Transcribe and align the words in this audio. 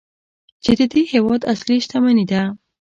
چې 0.63 0.71
د 0.79 0.81
دې 0.93 1.01
هیواد 1.13 1.41
اصلي 1.53 1.77
شتمني 1.85 2.25
ده. 2.31 2.41